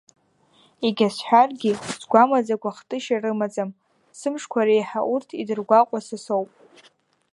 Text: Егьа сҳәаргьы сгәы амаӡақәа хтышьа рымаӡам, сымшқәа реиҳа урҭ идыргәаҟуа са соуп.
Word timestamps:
Егьа 0.85 1.07
сҳәаргьы 1.15 1.71
сгәы 1.99 2.17
амаӡақәа 2.23 2.75
хтышьа 2.77 3.17
рымаӡам, 3.23 3.69
сымшқәа 4.19 4.67
реиҳа 4.67 5.01
урҭ 5.13 5.29
идыргәаҟуа 5.41 5.99
са 6.07 6.17
соуп. 6.25 6.49